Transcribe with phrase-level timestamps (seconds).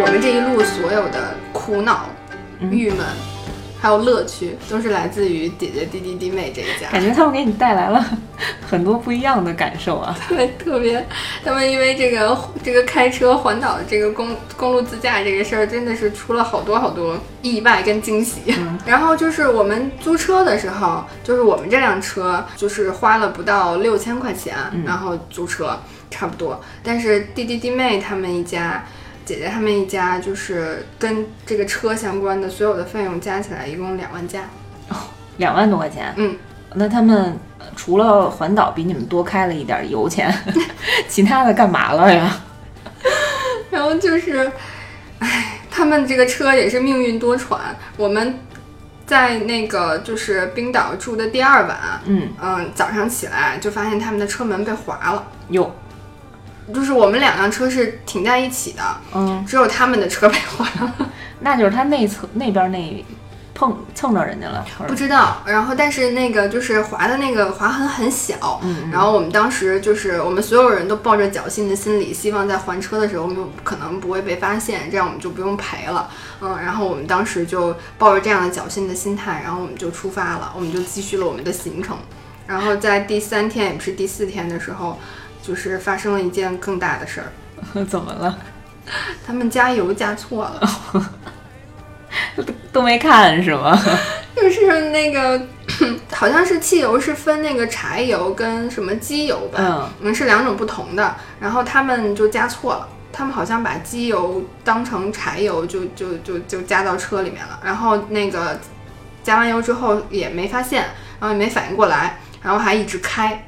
[0.00, 2.06] 我们这一路所有的苦恼、
[2.60, 2.98] 郁闷，
[3.80, 6.90] 还有乐趣，都是来自于姐姐弟弟弟妹这一家。
[6.92, 8.04] 感觉他们给你带来了
[8.68, 10.14] 很多不一样的感受啊。
[10.28, 11.04] 对，特别，
[11.42, 18.54] 他们因为这个这个开车环岛这个公公路自驾这个事儿，真的是出了好多好多意外跟惊喜。
[18.84, 24.54] 然后就是我们租车的时候，就是我们这辆车就是花了不到六千块钱，
[24.84, 26.60] 然后租车差不多。
[26.82, 28.84] 但是弟弟弟妹他们一家。
[29.26, 34.42] 姐姐他们一家就是跟这个车相关的所有的费用加起来一共两万加，
[34.88, 34.96] 哦，
[35.38, 36.14] 两万多块钱。
[36.16, 36.36] 嗯，
[36.74, 37.36] 那他们
[37.74, 40.32] 除了环岛比你们多开了一点油钱，
[41.08, 42.40] 其他的干嘛了呀？
[43.68, 44.48] 然后就是，
[45.18, 47.58] 唉，他们这个车也是命运多舛。
[47.96, 48.38] 我们
[49.04, 55.26] 在那个就是冰岛住的第二晚，嗯嗯，早上起来就发现他们的车门被划了。
[55.48, 55.74] 哟。
[56.74, 58.82] 就是我们两辆车是停在一起的，
[59.14, 63.04] 嗯，只有他们的车被划了， 那就是他内侧那边那
[63.54, 65.42] 碰蹭着人家了，不知道。
[65.46, 76.10] 然后但是那个就是划的那个划痕很小，嗯，然后我们当时就是我们所有人都抱着侥幸的心理，希望在还车的时候我们可能不会被发现，这样我们就不用赔了，
[76.42, 81.96] 嗯，然后我们当时就抱着这样的侥幸的心态，然后我们就出发了，我们就继续了我们的行程，
[82.46, 84.98] 然后在第三天也不是第四天的时候。
[85.46, 88.38] 就是发生了一件更大的事儿， 怎么了？
[89.26, 90.70] 他们加油加错了，
[92.72, 93.78] 都没看是吗？
[94.34, 95.40] 就是那个，
[96.12, 101.16] 好像是汽油是分那个柴油跟什么机油吧，嗯，是两种不同的。
[101.40, 107.58] 然后他们就加错了，他们好像把机油当成柴油，就就就就加到车里面了。
[107.64, 108.58] 然后那个
[109.24, 110.82] 加完油之后也没发现，
[111.18, 113.42] 然后也没反应过来，然后还一直开。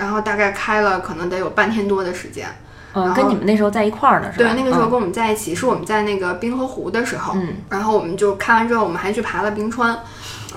[0.00, 2.48] 然后大概开了可能得有半天多的时间，
[2.94, 4.50] 嗯，跟你们那时候在一块儿呢，是吧？
[4.50, 9.94] 对，那个时候跟我们在一起，是我们在那个冰河湖的时候，嗯，然后我们就开完之后，我们还去爬了冰川，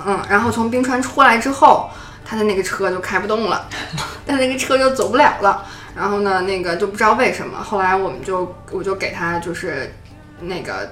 [0.06, 1.90] 嗯，然后从冰川出来之后，
[2.24, 3.68] 他的那个车就开不动了，
[4.26, 5.62] 他那个车就走不了了，
[5.94, 9.94] 然后呢，那个就不知道为什么，后来我们就我就给他就是
[10.40, 10.90] 那个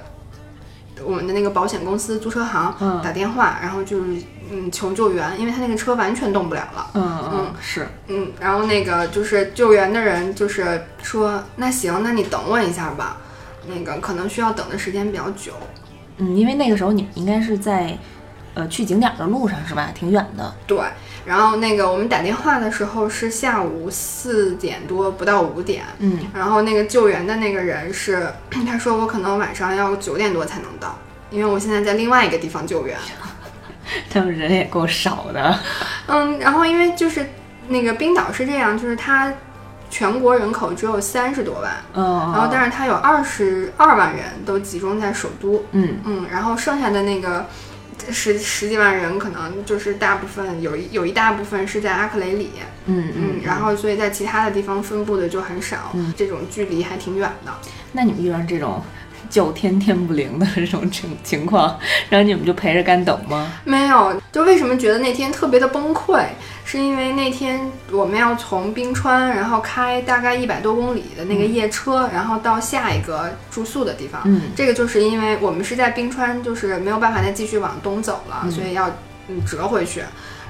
[1.03, 4.21] 我们的那个保险公司租车行打电话，然后就是。
[4.51, 6.91] 嗯，求救援，因为他那个车完全动不了了。
[6.93, 13.17] 嗯嗯，是，嗯，然后那个就是救援的人就是说，那行，那你等我一下吧，
[13.67, 15.53] 那个可能需要等的时间比较久。
[16.17, 17.97] 嗯，因为那个时候你应该是在，
[18.53, 19.89] 呃，去景点的路上是吧？
[19.93, 20.53] 挺远的。
[20.67, 20.79] 对，
[21.25, 25.83] 然后那个我们打电话的时候是下午四点多，不到五点。
[25.99, 28.27] 嗯，然后那个救援的那个人是，
[28.67, 30.97] 他说我可能晚上要九点多才能到，
[31.29, 32.97] 因为我现在在另外一个地方救援。
[34.09, 35.59] 他们人也够少的，
[36.07, 37.27] 嗯，然后因为就是
[37.67, 39.33] 那个冰岛是这样，就是它
[39.89, 42.03] 全国人口只有三十多万，嗯，
[42.33, 47.45] 然后但是它有二十二万人都集中在首都，嗯嗯，然后剩下的那个
[48.11, 52.51] 十十几万人可能就是大部分有一有一大部分是在阿克雷里，
[52.85, 57.51] 嗯嗯，然后所以在其他的地方分布的就很少，这种距离还挺远的。
[57.91, 58.81] 那你们遇上这种？
[59.29, 63.51] 叫天天不灵的这种情情况，然后你们就陪着干等吗？
[63.63, 66.23] 没有，就为什么觉得那天特别的崩溃，
[66.65, 67.59] 是因为那天
[67.91, 74.21] 我们要从冰川，然后开大概一百多公里的那个夜车，然后到下一个住宿的地方。
[74.25, 78.89] 嗯，这个就是因为我们是在冰川，就是没有办法再继续往东走了，所以要
[79.27, 80.03] 嗯折回去。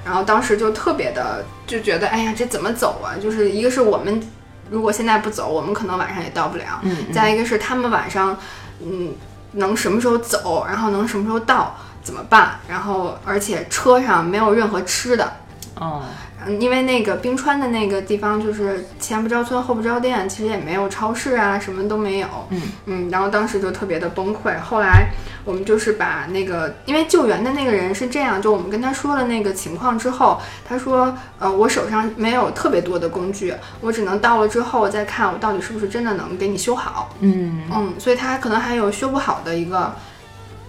[0.05, 3.15] 然后当时就特别的就觉得，哎呀，这怎么走啊？
[3.21, 4.21] 就是一个是我们
[4.69, 6.79] 如果现在不走，我们可能晚上也到不了。
[6.83, 8.37] 嗯，再一个是他们晚上。
[8.85, 9.13] 嗯，
[9.53, 12.59] 能什么时候走，然后能什么时候到，怎么办？
[12.67, 15.31] 然后而且车上没有任何吃的，
[15.79, 16.03] 哦。
[16.45, 22.27] 嗯，因为那个冰川的那个地方就是前不着村后不着店，其实也没有超市啊，什么都没有。
[22.49, 24.59] 嗯嗯，然后当时就特别的崩溃。
[24.59, 25.07] 后来
[25.45, 37.15] 我们就是把那个，因为救援的那个人是这样，就我们跟他说了那个情况之后，他说，呃，我手上没有特别多的工具，我只能到了之后再看我到底是不是真的能给你修好。
[37.21, 39.95] 嗯嗯，所以他可能还有修不好的一个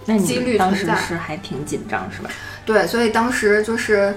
[0.05, 0.85] 几率存在。
[0.87, 2.29] 当时是还挺紧张，是吧？
[2.65, 4.15] 对，所以当时就是。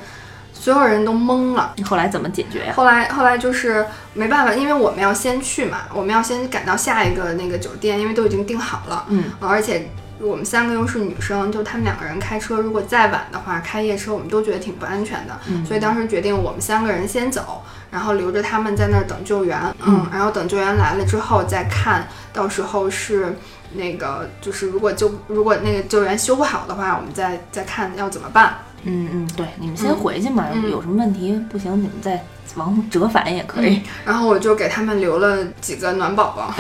[0.61, 2.73] 所有人都懵了，你后来怎么解决呀？
[2.75, 9.05] 后来后来就是没办法，因为我们要先去嘛，我们要先赶到下一个那个酒店，因为都已经订好了。
[9.09, 9.89] 嗯，而且
[10.21, 15.39] 我们三个又是女生，就他们两个人开车，如果再晚的话，开夜车我们都觉得挺不安全的。
[15.49, 19.57] 嗯，所以当时决定我们三个人先走，然后留着他们在那儿等救援。
[19.87, 23.37] 嗯，然后等救援来了之后再看到时候是
[23.75, 28.59] 那个就是如果救如果那个救援修不好的话，我们再再看要怎么办。
[28.85, 32.23] 嗯嗯，对，你们先回去嘛，有什么问题不行，你们再
[32.57, 33.83] 往折返也可以。
[34.05, 36.55] 然后我就给他们留了几个暖宝宝，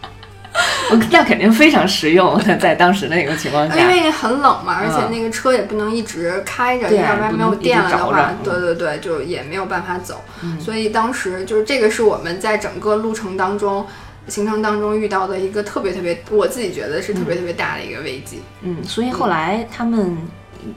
[1.10, 10.22] 那肯定非常实用，在当时那个情况下，因为很冷嘛，而且嗯那个车也不能一直开着，要不然没有电了的话对对对，就也没有办法走。
[10.42, 13.86] 嗯所以当时就是这个是我们在整个路程当中。
[14.28, 18.40] 行程当中遇到的一个特别特别，我自己觉得是特别特别大的一个危机。
[18.60, 20.16] 嗯，所以后来他们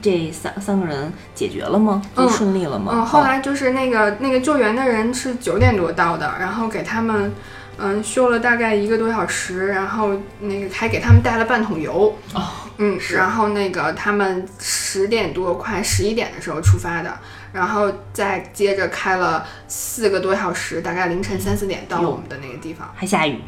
[0.00, 2.02] 这三三个人解决了吗？
[2.16, 2.92] 就嗯顺利了吗？
[2.94, 7.32] 嗯，后来就是那个那个救援的人是九点多到的，然后给他们
[7.78, 10.10] 嗯修了大概一个多小时，然后
[10.40, 12.16] 那个还给他们带了半桶油。
[12.34, 12.42] 哦，
[12.78, 17.12] 嗯，然后那个他们十点多快十一点的时候出发的，
[17.52, 22.90] 然后再接着开了四个多小时，大概凌晨三四点到我们的那个地方。
[22.94, 23.40] 还下雨，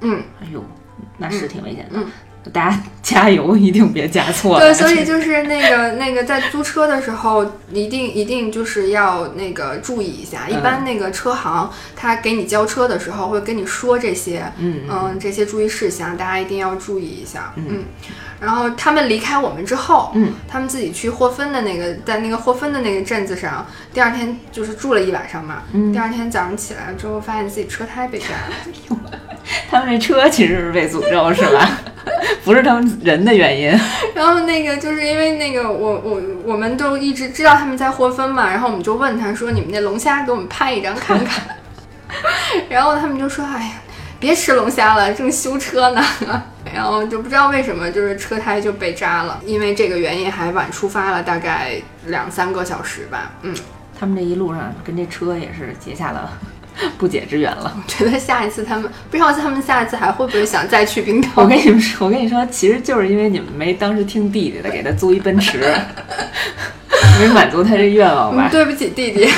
[0.00, 0.64] 嗯，哎呦，
[1.16, 1.98] 那是挺危险的。
[1.98, 2.06] 嗯
[2.52, 4.66] 大家 加油，一定别加错了。
[4.66, 10.48] 对，所以就是那个那个在租车的时候，一定一定就是要那个注意一下。
[10.48, 17.52] 一般那个车行他给你交车的时候会跟你说这些，嗯嗯，这些注意事项，大家一定要注意一下。
[17.56, 17.84] 嗯，
[18.40, 25.62] 然后他们离开我们之后，嗯，他们自己去霍芬的那个，在那个霍芬的那个镇子上，第二天就是住了一晚上嘛。
[25.72, 28.98] 嗯第二天早上起来之后，发现自己车胎被扎了。
[29.70, 31.78] 他们这车其实是被诅咒是吧？
[32.48, 33.68] 不是他们人的原因。
[34.16, 41.44] 然后那个就是因为那个我我我们都一直知道他们在霍芬嘛，然后我们就问他说：“你们那龙虾给我们拍一张看看。”
[42.70, 43.72] 然后他们就说：“哎呀，
[44.18, 46.02] 别吃龙虾了，正修车呢。”
[46.74, 51.72] 然后就不知道为什么，就是车胎就被扎了，因为这个原因还晚出发了大概
[52.06, 53.32] 两三个小时吧。
[53.42, 53.54] 嗯，
[53.98, 56.32] 他们这一路上跟这车也是结下了
[56.96, 57.76] 不解之缘了。
[57.76, 61.28] 我觉得下一次他们不知道他们下一次还会不会想再去冰岛。
[61.36, 65.58] 我跟你们说，我跟你说，其实就是因为你们没当时听弟弟的，给他租一奔驰，
[67.20, 68.50] 没满足他这愿望吧嗯，？
[68.50, 69.28] 对不起弟弟。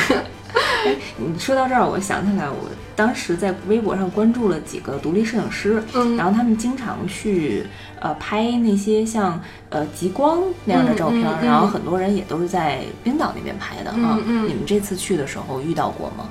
[1.17, 7.65] 你说到这儿，我想起来，我当时在微博上关注了几个独立摄影师，嗯然后他们经常去
[8.01, 14.19] 呃拍那些像呃极光那样的照片，嗯嗯嗯然后很多人也都是在冰岛那边拍的啊。
[14.27, 16.29] 你们这次去的时候遇到过吗？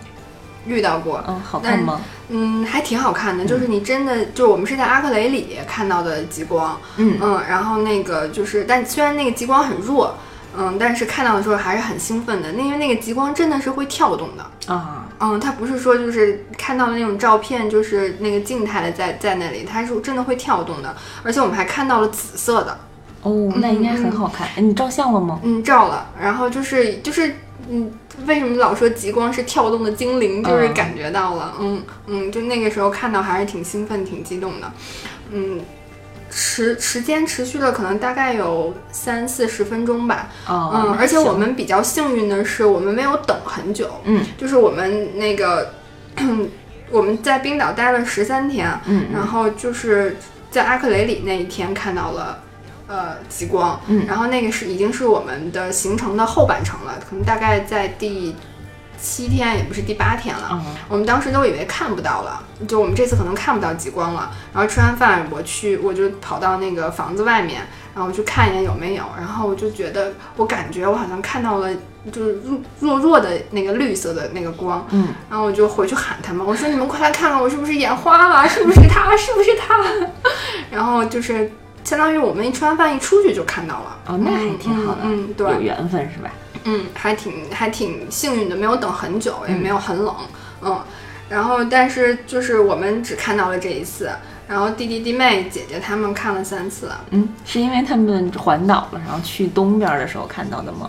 [0.65, 2.01] 遇到过，嗯，好看吗？
[2.29, 7.17] 嗯，还挺好看的，就是你真的，就是我们是在阿克雷里看到的极光，嗯。
[7.21, 10.15] 嗯，然后那个就是，但虽然那个极光很弱，
[10.57, 22.77] 嗯，但是看到的时候还是很兴奋的，那因为那个极光真的是会跳动的，啊，嗯，它不是说就是看到的那种照片，就是那个静态的在在那里，它是真的会跳动的，而且我们还看到了紫色的，
[23.23, 24.47] 哦，那应该很好看。
[24.55, 25.39] 哎，你照相了吗？
[25.43, 27.35] 嗯，照了，然后就是就是，
[27.67, 27.91] 嗯，
[28.25, 30.43] 为什么老说极光是跳动的精灵？
[30.43, 34.71] 就是嗯感觉到了，嗯嗯，就那个时候看到还是挺兴奋、挺激动的，
[35.31, 35.59] 嗯，
[36.29, 45.73] 时时间持续了可能大概有三四十分钟吧，哦，嗯，而且我们比较幸运的是，我们没有等很久，嗯就是我们那个
[46.89, 50.17] 我们在冰岛待了十三天，嗯然后就是
[50.49, 52.43] 在阿克雷里那一天看到了。
[52.89, 58.35] 呃，极光，嗯然后那个是已经是我们的行程的后半程了，可能大概在第
[58.99, 60.49] 七天，也不是第八天了。
[60.53, 64.31] 嗯我们当时都以为看不到了，就我们这次可能看不到极光了。
[64.51, 67.61] 然后吃完饭，我去我就跑到那个房子外面，
[67.93, 69.03] 然后去看一眼有没有。
[69.15, 71.69] 然后我就觉得，我感觉我好像看到了，
[72.11, 74.83] 就是弱弱弱的那个绿色的那个光。
[74.89, 79.85] 嗯，然后我就回去喊他们，我说你们快来看看我是不是眼花了，是不是他，是不是他？
[80.71, 81.51] 然后就是
[81.89, 83.97] 相当于我们一吃完饭一出去就看到了。
[84.05, 86.29] 哦，那还挺好的，嗯，嗯对，有缘分是吧？
[86.65, 90.15] 嗯，还挺还挺幸运的，没有等很久，也没有很冷，
[90.61, 90.79] 嗯，
[91.29, 94.11] 然后但是就是我们只看到了这一次，
[94.47, 100.87] 然后弟弟弟妹姐姐他们看了三次，嗯，是因为他们环岛了，然后去东边的时候看到的吗？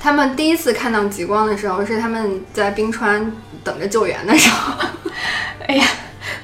[0.00, 4.88] 他们第一次看到极光的时候是他们在冰川等着救援的时候，
[5.68, 5.86] 哎呀，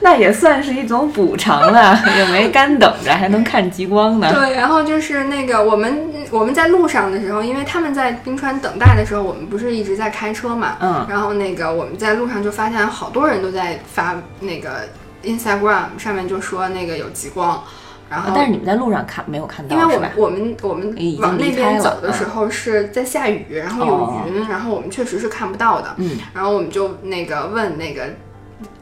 [0.00, 4.32] 那也算是一种补偿了，也没干等着，还能看极光呢。
[4.32, 14.88] 对，然后就是那个我们我们在路上的时候，因为他们在冰川等待的时候，我们不是一直在开车嘛，嗯然后那个我们在路上就发现好多人都在发那个
[15.24, 17.62] Instagram 上面就说那个有极光，
[18.08, 20.00] 然后啊但是你们在路上看没有看到因为我？
[20.00, 25.94] 们我们我们往那边走的时候是在下雨，然后有哦云，然后我们确实是看不到的。
[25.96, 28.04] 嗯，然后我们就那个问那个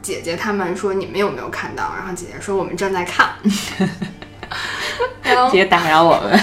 [0.04, 1.94] 姐姐他们说你们有没有看到？
[1.96, 3.30] 然后姐姐说我们正在看。
[5.22, 6.38] 然后别打扰我们。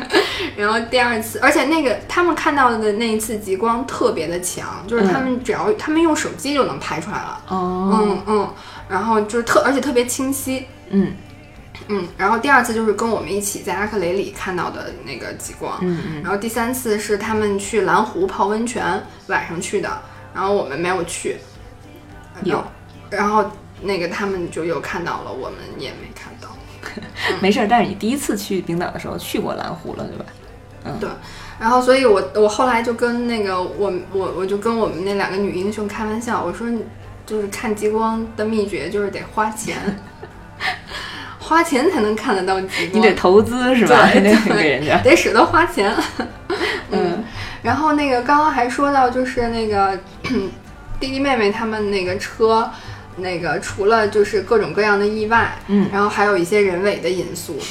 [0.56, 7.40] 然后第二次，而且那个他们看到的那一次极光特别的强，就是他们只要、他们用手机就能拍出来了。
[7.48, 8.54] 哦，嗯嗯，
[8.88, 10.66] 然后就是特而且特别清晰。
[10.90, 11.14] 嗯
[11.88, 19.90] 嗯，然后第二次就是跟我们一起在阿克雷里看到的那个极光，嗯嗯，然后第三次是他们去蓝湖泡温泉，晚上去的，
[20.34, 21.36] 然后我们没有去，
[22.42, 22.64] 有
[23.10, 23.44] 然后
[23.82, 26.48] 那个他们就又看到了，我们也没看到。
[27.40, 27.66] 没事儿。
[27.68, 30.24] 但是你第一次去冰岛的时候去过蓝湖了，对吧？
[30.84, 31.08] 嗯，对。
[31.58, 36.66] 然后，所以我我后来就跟那个我我我就跟我们那两个女英雄开玩笑，我说
[37.24, 39.76] 就是看极光的秘诀就是得花钱，
[41.40, 43.02] 花钱才能看得到极光。
[43.02, 44.08] 你得投资是吧？
[44.12, 45.94] 对， 得给人家，得舍得花钱。
[46.90, 47.24] 嗯。
[47.62, 49.98] 然后那个刚刚还说到就是那个
[51.00, 52.70] 弟弟妹妹他们那个车，
[53.16, 57.56] 那个除了就是各种各样的意外，嗯，然后还有一些人为的因素。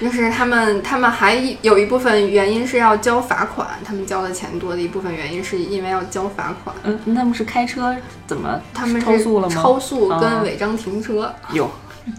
[0.00, 6.74] 就是他们，他们还有一部分原因是要交罚款，他们交的钱多的一部分原因是因为要交罚款。
[6.84, 7.94] 嗯，他们是开车
[8.26, 8.58] 怎么？
[8.72, 9.54] 他们超速了吗？
[9.54, 11.30] 超速跟违章停车。
[11.52, 11.70] 有，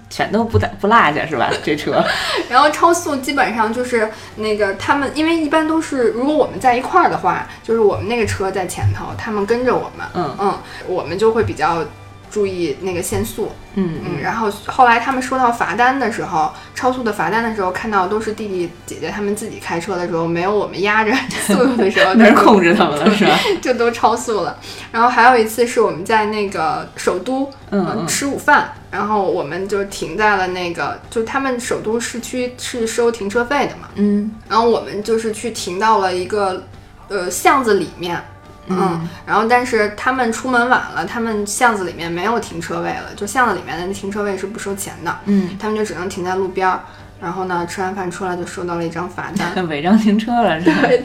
[0.09, 1.51] 全都不在不落下是吧？
[1.63, 2.03] 这车。
[2.49, 10.05] 然后超速基本上就是那个他们，因为一般都是如果我们在一块儿的话，就是我们那个车在前头，他们跟着我们。
[10.13, 11.83] 嗯嗯，我们就会比较。
[12.31, 21.11] 注意那个限速，嗯嗯，然后后来他们收到罚单的时候，超速的罚单的时候，看到都是弟弟姐姐他们自己开车的时候，没有我们压着
[21.45, 23.37] 速度的时候， 没人控制他们了是吧？
[23.61, 24.57] 就都超速了。
[24.91, 36.63] 然后还有一次是我们在那个首都，嗯，吃午饭，然后我们就停在了那个，就他们首都市区是收停车费的嘛，嗯，然后我们就是去停到了一个
[37.09, 38.21] 呃巷子里面。
[38.67, 46.79] 嗯，然后但是他们出门晚了，他们巷子里面没有停车位了，就巷子里面的停车位是不收钱的，嗯，他们就只能停在路边儿。
[47.21, 50.87] 然后呢，吃完饭出来就收到了一张罚单， 违章停车了，是吧？
[50.87, 50.97] 对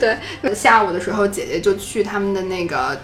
[0.42, 0.54] 对。
[0.54, 2.98] 下午的时候，姐姐就去他们的那个。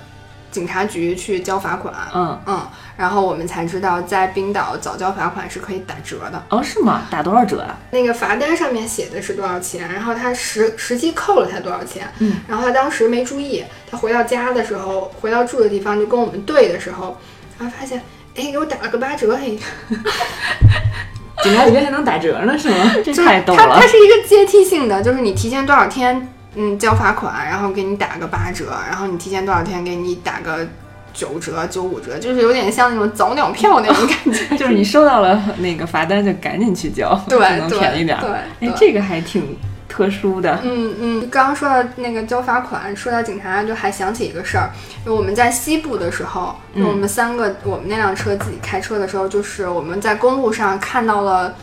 [0.52, 6.40] 警察局去交罚款，嗯嗯，然后我们才知道在冰岛早交罚款是可以打折的。
[6.50, 7.02] 哦，是吗？
[7.11, 7.75] 打多少折啊？
[7.90, 17.16] 那个罚单上面写的是多少钱，然后他实实际扣了他多少钱，嗯，然后他当时没注意，他回到家的时候，回到住的地方就跟我们对的时候，
[17.59, 17.99] 然后发现，
[18.37, 19.59] 哎，给我打了个八折，嘿，
[21.42, 22.76] 警察局还能打折呢，是吗？
[23.02, 23.59] 这太逗了。
[23.59, 26.28] 它它是一个阶梯性的，就是你提前多少天。
[26.54, 30.66] 嗯，交罚款，然后给你打个八折，然后你提前多少天给你打个
[31.14, 34.52] 九折、九五折，就是有点像那种早鸟票那种感觉。
[34.59, 38.18] 就是你收到了那个罚单就赶紧去交，对，能便宜点。
[38.21, 39.56] 对，哎，这个还挺
[39.88, 40.61] 特殊的。
[40.62, 44.71] 嗯嗯，刚刚说到那个交罚款，说到警察，就还想起一个事儿，
[45.06, 51.54] 就我们在西部的时候，就我们三个，我们那辆车自己开车的时候，就是我们在公路上看到了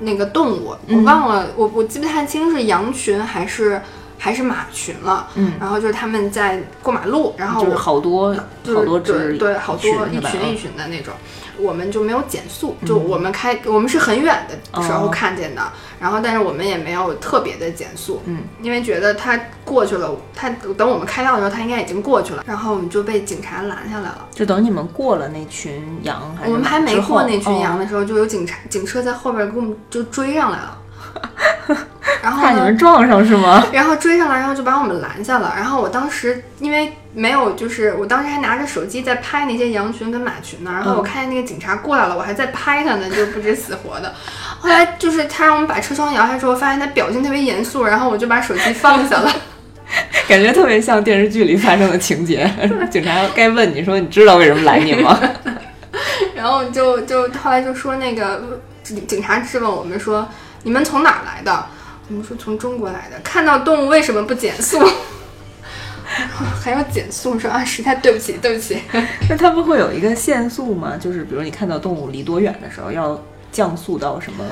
[0.00, 3.78] 那个动物，我忘了，我我记不太清是羊群还是。
[4.22, 8.32] 还是马群了，嗯，然后就是他们在过马路，然后就是好多
[8.72, 11.12] 好多只，对，好多一群一群的那种，
[11.58, 15.62] 我们就没有减速，就我们开，我们是很远的时候看见的，
[15.98, 20.48] 然后但是我们也没有特别的减速，嗯，因为觉得他过去了，他
[20.78, 30.78] 等我们开到的时候，他应该已经过去了，然后我们就被警察拦下来了，就等你们过了那群羊，我们还没过那群羊的时候，就有警察警车在后边给我们就追上来了。
[32.22, 33.66] 然后怕你们撞上是吗？
[33.72, 35.52] 然后追上来，然后就把我们拦下了。
[35.56, 40.70] 然后我当时因为没有，就是我当时还拿着手机在拍那些羊群跟马群呢。
[40.72, 44.12] 然后我看见那个警察过来了，我还在拍他呢，就不知死活的。
[44.60, 49.32] 后来就是他让我们把车窗摇下之后，发现他表情特别严肃，然后我就把手机放下了。
[50.28, 52.50] 感觉特别像电视剧里发生的情节。
[52.90, 55.20] 警察该问你说你知道为什么拦你吗？
[56.34, 60.26] 然后就就后来就说那个警警察质问我们说。
[60.62, 61.66] 你们从哪来的？
[62.08, 63.18] 我们说从中国来的。
[63.24, 64.78] 看到动物为什么不减速？
[66.62, 67.38] 还要减速？
[67.38, 68.78] 说啊，实在对不起，对不起。
[69.28, 70.96] 那他们会有一个限速吗？
[71.00, 74.44] 就是比如你看到动物离多远的时候，要降速到什么？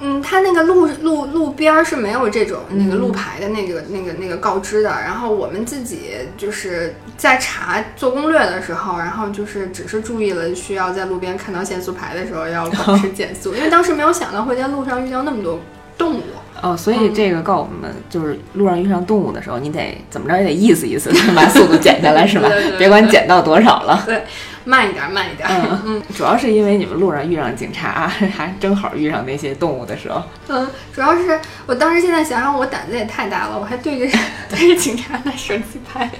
[0.00, 4.90] 嗯，它那个路路路边儿是没有这种那个路牌的那个那个那个告知的。
[4.90, 15.60] 然后我们自己就是在查做攻略的时候，然后就是只是注意了需要在路边看到限速牌的时候要保持减速， 因为当时没有想到会在路上遇到那么多
[15.96, 16.22] 动物。
[16.62, 22.48] 哦，所以这个告诉我们，就是路上遇上动物的时候，你得怎么着也得意思意思， 把速度减下来，是吧？
[22.78, 24.02] 别管减到多少了。
[24.06, 24.22] 对。
[24.64, 25.48] 慢一点，慢一点。
[25.48, 30.22] 嗯嗯，主要是因为你们路上遇上警察， 还正好遇上那些动物的时候。
[30.48, 34.18] 嗯，主要是我当时现在想想，我胆子也太大了，我还对着
[34.48, 36.10] 对着警察拿手机拍。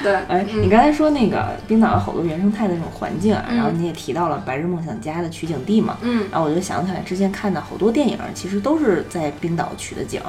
[0.00, 10.20] 对，哎，你刚才说那个冰岛有好多原生态的那种环境啊，然后你也提到了《白日梦想家》的取景地嘛，嗯，然后我就想起来之前看的好多电影，其实都是在冰岛取的景。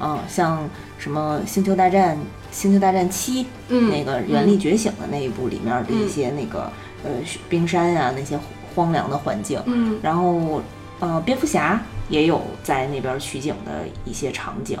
[0.00, 2.16] 嗯，像什么《星球大战》
[2.50, 6.72] 《星球大战七》那个《原力觉醒》的那一部里面的一些那个
[7.04, 7.10] 呃
[7.48, 8.38] 冰山呀，那些
[8.74, 9.60] 荒凉的环境。
[9.66, 10.62] 嗯，然后
[11.00, 14.78] 呃，蝙蝠侠也有在那边取景的一些场景。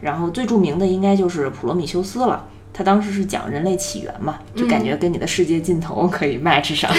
[0.00, 6.90] 然后最著名的应该就是《普罗米修斯》了，他当时是讲人类起源嘛，就感觉跟你的世界尽头可以 match 上。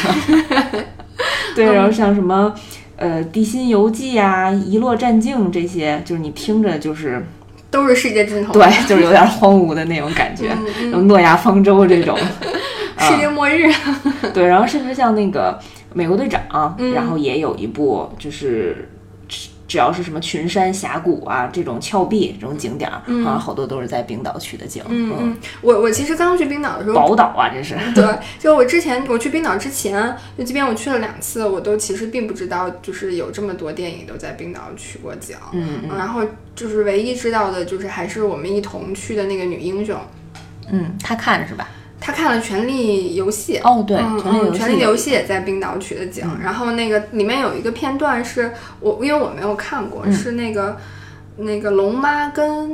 [1.55, 2.53] 对，然后像什么。
[2.95, 7.25] 呃《地心游记》啊，《遗落战境》这些，就是你听着就是
[7.73, 10.55] 都是世界尽头，对，就是有点荒芜的那种感觉，
[11.01, 12.15] 诺亚方舟这种，
[12.99, 13.69] 世界末日。
[14.33, 15.59] 对，然后甚至像那个
[15.93, 18.89] 美国队长，然后也有一部就是。
[19.73, 24.83] 只要是什么群山峡谷啊，这种峭壁这种景点儿，啊，好多都是在冰岛取的景。
[24.87, 27.75] 嗯嗯，我我其实刚去冰岛的时候，宝岛啊，这是。
[27.95, 28.05] 对，
[28.37, 35.35] 就我之前我去冰岛之前，就即便我去了两次，我都其实并不知道，就是有这么多电影都在冰岛取过景。
[35.53, 35.97] 嗯嗯。
[35.97, 36.21] 然后
[36.53, 39.99] 就是唯一知道的，就是还是我们一同去的那个女英雄。
[40.69, 41.67] 嗯，她看是吧？
[42.05, 43.97] 他看了《权力游戏》哦，对，
[44.51, 46.29] 《权力游戏》也在冰岛取的景。
[46.43, 50.75] 然后那个里面有一个片段是我，因为我没有看过，是那个
[51.37, 52.73] 那个龙妈跟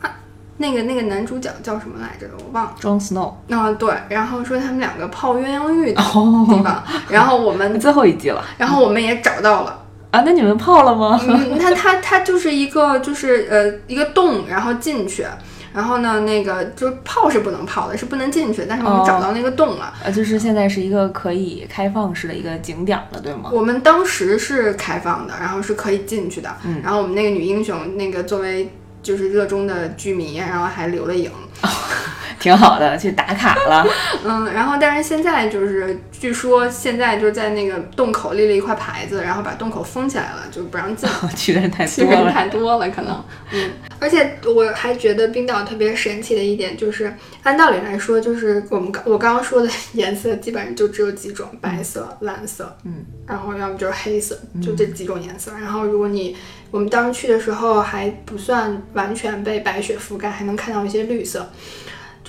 [0.00, 0.10] 啊
[0.56, 2.26] 那个那个男主角叫什么来着？
[2.38, 2.74] 我忘了。
[2.80, 3.34] Jon Snow。
[3.50, 3.94] 啊，对。
[4.08, 6.82] 然后说他们两个泡鸳鸯浴的地方。
[7.10, 8.42] 然后我们 最后一季了。
[8.56, 9.84] 然后我们也找到了。
[10.12, 11.20] 啊，那你们泡了吗？
[11.28, 15.26] 嗯，它它它就是一个就是呃一个洞，然后进去。
[15.72, 18.66] 然后呢，那个就是泡是不能泡的，是不能进去。
[18.68, 23.50] 但是我们找到那个洞了，呃，就是现在是一个可以开放式的一个景点了，对吗？
[23.52, 26.56] 我们当时是开放的，然后是可以进去的。
[26.64, 28.72] 嗯，然后我们那个女英雄，那个作为
[29.02, 31.30] 就是热衷的剧迷，然后还留了影。
[32.40, 33.86] 挺好的，去打卡了。
[34.24, 41.08] 嗯，然后但是现在就是，据说现在就是在那个洞口立了一块牌子，然后把洞口封起来了，就不让进。
[41.36, 43.24] 去的人太多了，去的人太多了，可能。
[43.52, 43.70] 嗯，
[44.00, 55.52] 而且我还觉得冰岛特别神奇的一点就是，按道理来说，就是我们刚我刚刚说的颜色基本上就只有几种：白色、蓝色，嗯，然后要么就是黑色，就这几种颜色。
[55.60, 56.34] 然后如果你
[56.70, 61.46] 我们当时去的时候还不算完全被白雪覆盖，还能看到一些绿色。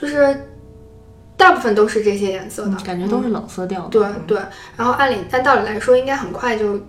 [0.01, 0.47] 就是
[1.37, 3.89] 大部分都是这些颜色的，感觉都是冷色调的。
[3.89, 4.39] 对对，
[4.75, 6.79] 然后按理按道理来说，应该很快就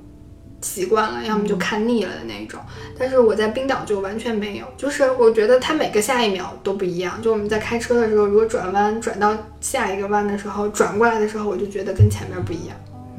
[0.62, 2.58] 习惯了，要么就看腻了的那种。
[2.98, 7.20] 但是我在冰岛就完全没有，就是我觉得它每个下一秒都不一样。
[7.20, 12.76] 就我们在开车的时候，如果转弯转到下一个弯的时候，转过来的时候，我就觉得跟前面不一样。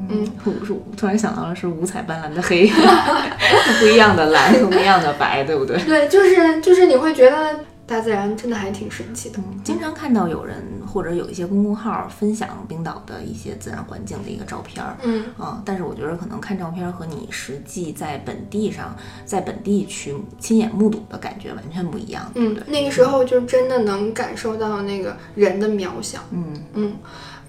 [0.08, 2.68] 嗯，我突然想到了是五彩斑斓的黑，
[3.80, 5.76] 不一样的蓝，不一样的白，对不对？
[5.84, 7.58] 对，就是就是你会觉得。
[7.86, 15.24] 大自然真的还挺神奇的，经常看到有人或者有一些公众号分享冰岛的一些自然环境的一个照片儿，嗯。
[15.36, 26.54] 啊，但是我觉得可能看照片和你实际在本地上，在本地去亲眼目睹的感觉完全不一样，嗯，那个时候就真的能感受到那个人的渺小，嗯。
[26.72, 26.94] 嗯，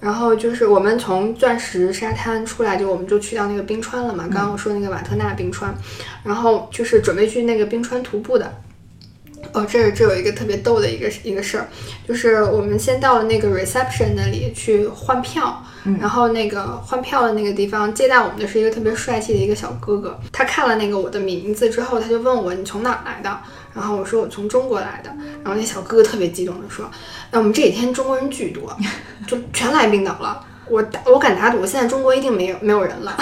[0.00, 5.74] 然后就是我们从钻石沙滩出来，就我们就去到那个冰川了嘛，刚刚我说那个瓦特纳冰川，
[6.22, 8.52] 然后就是准备去那个冰川徒步的。
[9.52, 11.68] 哦，这这有一个特别逗的一个一个事儿，
[12.06, 15.62] 就是我们先到了那个 reception 那里去换票，
[16.00, 23.38] 然后那个换票的那个地方接待我们的是一个特别帅气的一个小哥哥，他看了那个我的名字之后，他就问我你从哪来的，
[23.74, 25.10] 然后我说我从中国来的，
[25.42, 26.90] 然后那小哥哥特别激动的说，
[27.30, 28.76] 那，我们这几天中国人巨多，
[29.26, 33.16] 就全来冰岛了，我打我敢打赌，现在中国一定没有没有人了。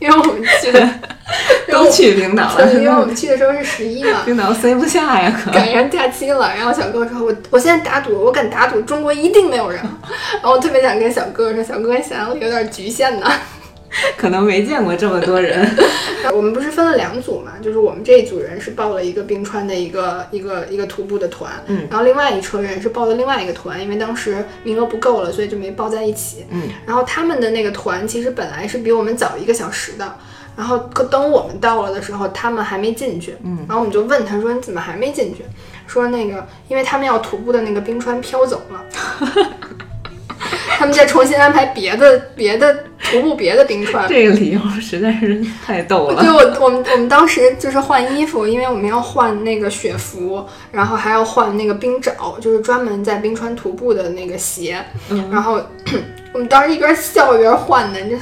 [0.02, 0.88] 因为我们去的
[1.70, 6.50] 都去冰岛了，因为我们去的时候是十一嘛，冰岛塞不下呀，可赶上假期了。
[6.56, 9.78] 然后小哥说：“我我现在打赌，我敢打赌，中国一定没有人。”
[10.40, 13.30] 然后我特别想跟小哥说：“小哥，想象力有点局限呢。”
[14.16, 15.68] 可能没见过这么多人。
[16.32, 17.52] 我们不是分了两组嘛？
[17.60, 26.68] 就是我们这一组人是报了一个冰川的一个一个一个徒步的团，嗯，然后另外一车人是报的另外一个团，因为当时名额不够了，所以就没报在一起，嗯。
[26.86, 30.14] 然后他们的那个团其实本来是比我们早一个小时的，
[30.56, 33.58] 然后可等我们到了的时候，他们还没进去，嗯。
[33.66, 35.44] 然后我们就问他说：“你怎么还没进去？”
[35.88, 38.84] 说那个，因为他们要徒步的那个冰川飘走了。
[40.78, 46.24] 他们再重新安排别的别的徒步别的冰川，这个理由实在是太逗了。
[46.24, 54.82] 就我我们我们当时就是换衣服，因为我们要换那个雪服，然后还要换那个冰爪，就是专门在冰川徒步的那个鞋。
[55.30, 55.60] 然后
[56.32, 58.16] 我们当时一边笑一边换的，这。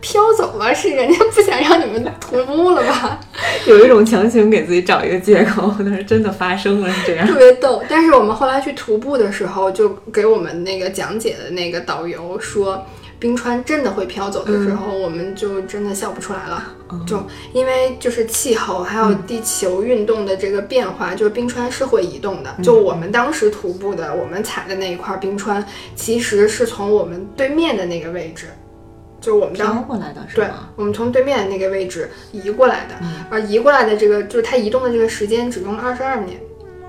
[0.00, 3.20] 飘走了，是人家不想让你们徒步了吧？
[3.66, 7.82] 有一种强行给自己找一个借口，但是真的发生了是这样，特别逗。
[7.88, 12.84] 但是我们后来去徒步的时候，就给我们那个讲解的那个导游说，
[13.18, 16.74] 冰川真的会飘走的时候，我们就真的笑不出来了。
[17.06, 22.50] 就因为就是气候还有地球运动的这个变化，就是冰川是会移动的。
[22.62, 28.46] 就我们当时徒步的，我们踩的那一块冰川，其实是从我们对面的那个位置。
[29.20, 32.94] 就是我们当过来的是，对，我们从对面那个位置移过来的，
[33.30, 36.40] 而移过来的这个就是它移动的这个时间只用了二十二年，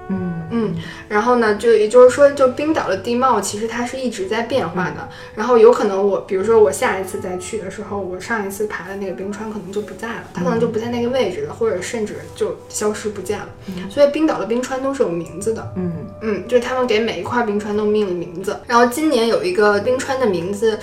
[0.10, 0.38] 嗯。
[0.54, 0.76] 嗯，
[1.08, 5.08] 然后呢，就也就是说，就冰岛的地貌其实它是一直在变化的。
[5.34, 13.48] 然后有可能我，比如说我下一次再去的时候，我上一次爬的那个冰川可能就不在了，它可能就不在那个位置了，或者甚至就消失不见了。
[13.90, 15.74] 所以冰岛的冰川都是有名字的。
[15.78, 15.94] 嗯。
[16.22, 18.60] 嗯，就是他们给每一块冰川都命了名字。
[18.68, 20.78] 然后今年有一个冰川的名字，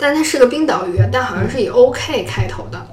[0.00, 2.86] 但它是个冰岛语，但好像是以 OK 开头的，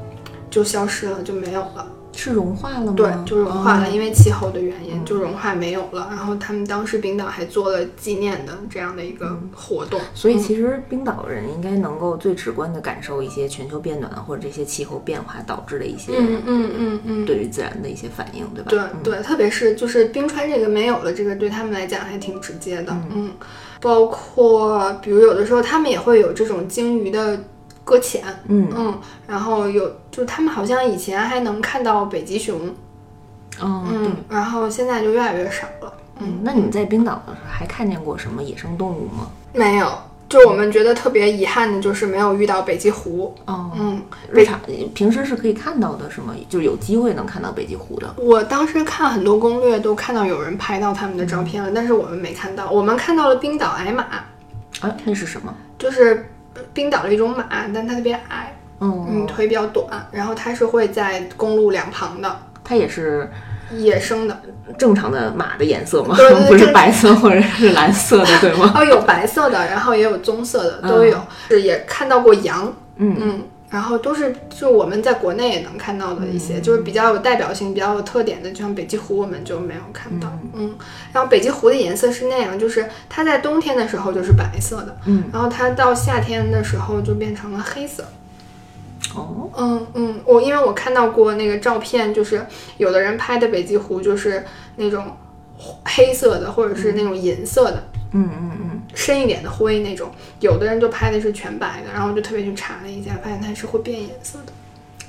[0.49, 1.93] 就消失了，就没有了。
[2.19, 2.93] 是融化了吗？
[2.97, 6.07] 对，就融化了，因为气候的原因，就融化没有了。
[6.09, 10.01] 然后他们当时冰岛还做了纪念的这样的一个活动。
[10.15, 18.71] 所以其实冰岛人应该能够最直观的感受一些全球变暖或者这些气候变化导致的一些，嗯嗯嗯嗯，对于自然的一些反应，对吧？
[18.71, 22.97] 对对，特别是就是冰川这个没有了，这个对他们来讲还挺直接的。
[23.13, 23.29] 嗯，
[23.81, 27.39] 包括比如有的时候他们也会有这种鲸鱼的。
[27.87, 32.59] 搁浅，嗯嗯，然后有，就他们好像以前还能看到北极熊，
[33.61, 35.93] 嗯，然后现在就越来越少了。
[36.19, 39.31] 嗯，那你们在冰岛的时候还看见过什么野生动物吗？
[39.53, 39.89] 没有，
[40.29, 43.33] 就我们觉得特别遗憾的就是没有遇到北极狐。
[43.45, 44.59] 哦，嗯，日常
[44.93, 46.35] 平时是可以看到的，是吗？
[46.49, 48.13] 就有机会能看到北极狐的。
[48.17, 52.69] 我当时看很多攻略都看到有人拍到他们的照片了，但是我们没看到。
[52.69, 54.03] 我们看到了冰岛矮马。
[54.81, 55.53] 啊，那是什么？
[55.77, 56.29] 就是。
[56.73, 62.39] 冰岛的一种马，但它特别矮，嗯，腿比较短，然后它是会在公路两旁的。
[62.63, 63.29] 它也是
[63.71, 64.41] 野生的，
[64.77, 66.15] 正常的马的颜色吗？
[66.15, 68.71] 对 不是白色或者是蓝色的，对吗？
[68.77, 71.19] 哦，有白色的，然后也有棕色的，都有。
[71.49, 73.43] 是也看到过羊，嗯嗯。
[73.69, 80.31] 然后都是就我们在国内也能看到的一些，就是比较有代表性、比较有特点的，就像北极狐，我们就没有看到。
[80.53, 80.73] 嗯，
[81.11, 88.05] 然后北极狐的颜色是那样，就是它在冬天的时候就是白色的，嗯，然后它到夏天的时候就变成了黑色。
[89.15, 92.45] 哦，嗯嗯，我因为我看到过那个照片，就是
[92.77, 94.43] 有的人拍的北极狐就是
[94.75, 95.05] 那种
[95.85, 97.83] 黑色的，或者是那种银色的。
[98.13, 104.53] 嗯嗯嗯，深一点的灰那种，有的人就拍的是全白的，然后就特别去查了一下，发现它是会变颜色的。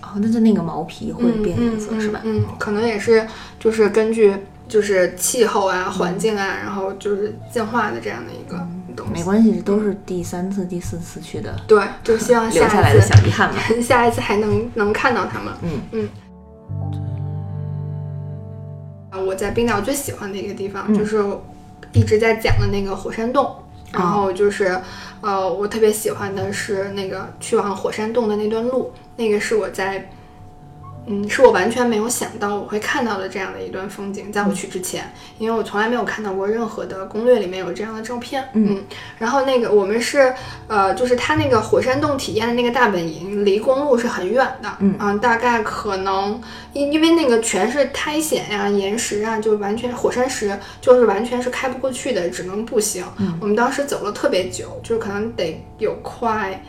[0.03, 2.21] 哦，那就那个毛皮会变颜色是吧？
[2.25, 3.27] 嗯，可能也是
[3.59, 4.35] 就是根据
[4.69, 8.59] 就是气候啊、环境啊，然后就是进化的这样的一个
[8.99, 9.13] 东西。
[9.13, 11.57] 没关系，都是第三次、第四次去的。
[11.67, 15.55] 对，就希望留下来的小遗憾嘛， 下一次还能能看到他们。
[15.63, 16.09] 嗯嗯。
[19.11, 21.25] 啊，我在冰岛最喜欢的一个地方就是。
[21.93, 23.51] 一直在讲的那个火山洞，
[23.93, 24.79] 然后就是，
[25.23, 30.11] 呃，我特别喜欢的是那个去往火山洞的那段路，那个是我在。
[31.09, 38.47] 嗯，是我完全没有想到我会看到的这样的一段风景，在我去之前，因为我从来没有看到过任何的攻略里面有这样的照片。
[38.53, 38.85] 嗯，
[39.19, 40.35] 然后那个我们是，
[40.67, 44.71] 呃，就是它那个火山洞体验的那个大本营，离公路是很远的。
[44.81, 46.41] 嗯，大概可能
[46.75, 53.05] 因因为那个全是苔藓呀、岩石啊，就完全火山石，就是完全是开不过去的，只能步行。
[53.41, 56.63] 我们当时走了特别久，就是可能得有快。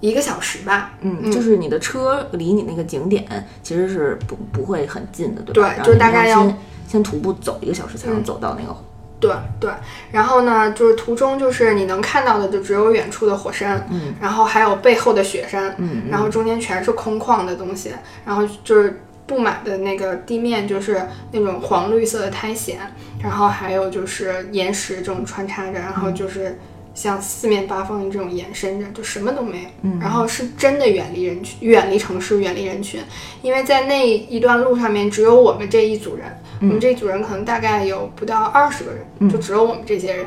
[0.00, 3.26] 一个小时吧，嗯，就是你的车离你那个景点
[3.62, 5.74] 其实是不不会很近的，对吧？
[5.82, 6.46] 对，就大概要
[6.86, 8.76] 先徒步走一个小时才能走到那个。
[9.18, 9.68] 对对，
[10.12, 17.92] 然后呢，就是途中就是你能看到的就只有远处的火山，嗯，然后还有背后的雪山，嗯，然后中间全是空旷的东西，
[18.24, 22.76] 然后就是布满的那个地面就是那种黄绿色的苔藓，
[23.20, 26.56] 然后还有就是岩石这种穿插着，然后就是。
[26.98, 29.68] 像四面八方的这种延伸着，就什么都没有。
[29.82, 33.00] 嗯，然后是真的远离人群，远离城市，远离人群，
[33.40, 36.26] 因为在那一段路上面只有我们这一组人，
[36.60, 40.26] 我们这一组人可能大概有不到二十个人，就只有我们这些人。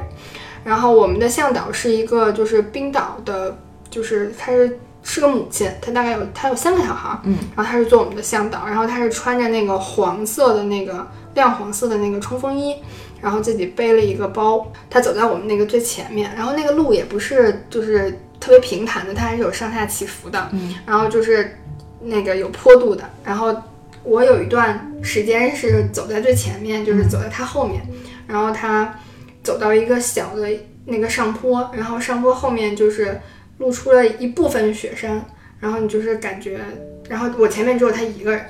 [0.63, 3.57] 然后我们的向导是一个就是冰岛的，
[3.89, 12.77] 就是他是是个母亲，他大概有他有三个小孩，嗯，然后他是做我们的向导，然后他是穿着那个黄色的那个亮黄色的那个冲锋衣。
[13.21, 21.57] 然后自己背了一个包，他走在我们那个最前面，然后那个路也不是就是特别平坦的，它还是有上下起伏的，嗯，然后就是
[22.01, 23.03] 那个有坡度的。
[23.23, 23.55] 然后
[24.03, 27.81] 我有一段时间是走在最前面，就是走在他后面，
[28.27, 28.99] 然后他
[29.43, 30.49] 走到一个小的
[30.85, 33.21] 那个上坡，然后上坡后面就是
[33.59, 35.23] 露出了一部分雪山，
[35.59, 36.59] 然后你就是感觉，
[37.07, 38.43] 然后我前面只有他一个人，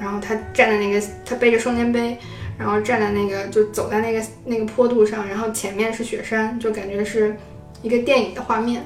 [0.00, 2.18] 然后他站在那个，他背着双肩背。
[2.64, 7.36] 然后站在那个，就走在那个那个坡度上，然后前面是雪山，就感觉是
[7.82, 8.82] 一个电影的画面，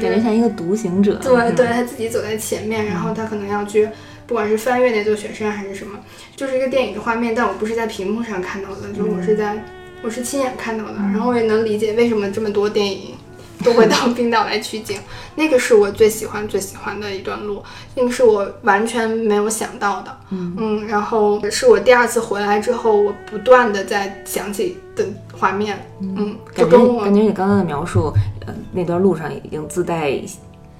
[0.00, 1.14] 觉像一个独行者。
[1.22, 3.88] 对，对他自己走在前面，然后他可能要去，
[4.26, 5.96] 不管是翻越那座雪山还是什么，
[6.34, 7.32] 就是一个电影的画面。
[7.32, 9.64] 但我不是在屏幕上看到的，就是我是在，
[10.02, 10.94] 我是亲眼看到的。
[10.96, 13.14] 然后我也能理解为什么这么多电影
[13.64, 14.98] 都会到冰岛来取景。
[15.36, 17.62] 那个是我最喜欢最喜欢的一段路，
[17.94, 20.16] 那个是我完全没有想到的。
[20.30, 25.04] 嗯嗯，然后是我第二次回来之后，我不断的在想起的
[25.38, 25.86] 画面。
[26.00, 28.12] 嗯，就跟我感觉你刚刚的描述，
[28.46, 30.10] 呃，那段路上已经自带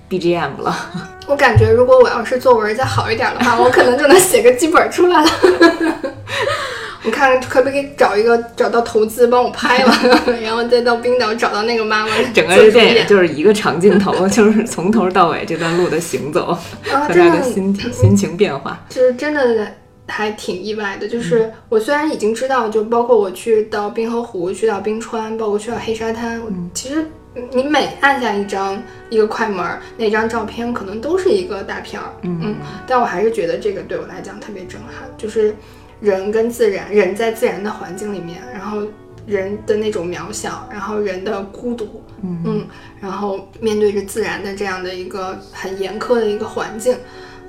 [0.08, 0.74] BGM 了。
[1.28, 5.30] 我感觉如果我要是作文再好一点的话，我可能就能写个剧本出来了。
[7.02, 9.92] 你看，可不可以找一个找到投资帮我拍了，
[10.42, 12.12] 然后再到冰岛找到那个妈妈。
[12.34, 16.52] 整个电影就是一个长镜头， 就是从头到尾这段路的行走
[16.84, 19.66] 和他的心心情变化，就是真的
[20.08, 21.08] 还挺意外的。
[21.08, 26.42] 就是我虽然已经知道，就包括我去到冰河湖、去到冰川，包括去到黑沙滩，
[26.74, 27.06] 其实
[27.52, 29.64] 你每按下一张一个快门，
[29.96, 32.12] 那张照片可能都是一个大片儿。
[32.22, 35.54] 嗯嗯，但我还是觉得这个对我来讲特别震撼，就是。
[36.00, 38.82] 人跟自然，人在自然的环境里面，然后
[39.26, 42.66] 人的那种渺小，然后人的孤独，嗯，
[43.00, 46.96] 然后面对着自然的这样的一个很严苛的一个环境，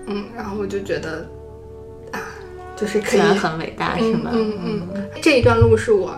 [0.06, 1.26] 嗯，然后我就觉得
[2.12, 2.20] 啊，
[2.76, 4.32] 就是可以很伟大，是吗？
[4.34, 6.14] 嗯嗯，这一段路是我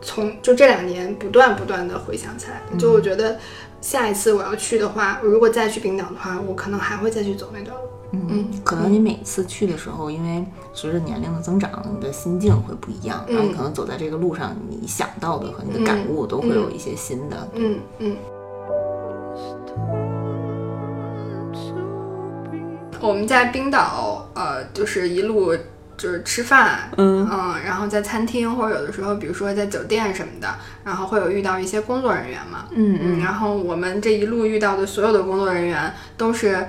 [0.00, 3.36] 从就这两年不断不断的回想起来，就我觉得
[3.80, 7.82] 下一次我要去的话，如果再去冰岛的话，我可能还会再去走那段路。
[8.28, 17.48] 嗯，可能你每次去的时候，因为随着年龄的增长，你的心境会不一样，然后可能走在这个路上，你想到的和你的感悟都会有一些新的。
[17.54, 18.16] 嗯嗯。
[23.00, 25.54] 我们在冰岛，呃，就是一路
[25.96, 30.48] 就是吃饭，嗯嗯，然后在餐厅或者有的时候，比如说在酒店什么的，
[30.82, 36.66] 然后会有遇到一些工作人员嘛，嗯嗯，然后我们这一路遇到的所有的工作人员都是。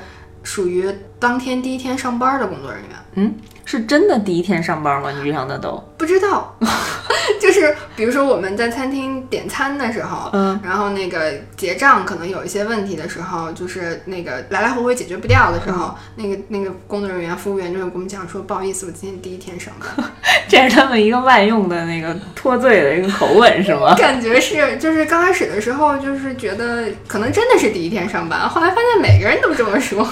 [0.47, 0.87] 属于
[1.25, 3.33] 当天第一天上班的工作人员，嗯，
[3.65, 5.09] 是真的第一天上班吗？
[5.09, 6.55] 你遇上的都不知道，
[7.41, 20.05] 就是比如说我们在餐厅点餐的时候，嗯，然后那个结账可能有一些问题的时候，就是那个来来回回解决不掉的时候，那个那个工作人员、服务员就会跟我们讲说，不好意思，我今天第一天上班。
[20.47, 23.95] 这是他们一个万用的那个脱罪的一个口吻，是吗？
[23.97, 30.07] 感觉是，就是刚开始的时候，就是觉得可能真的是第一天上班，后来发现每个人都这么说。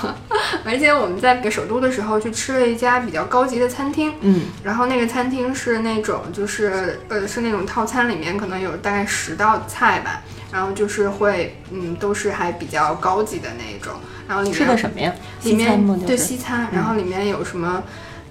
[0.66, 13.94] 而且我们在首都的时候去吃了一家比较高级的餐厅，嗯，然后那个餐厅是那种就是呃是那种套餐里面可能有大概十道菜吧，然后就是会嗯都是还比较高级的那种，
[14.28, 15.14] 然后里面吃的什么呀？
[15.44, 17.84] 里面对西餐，然后里面有什么？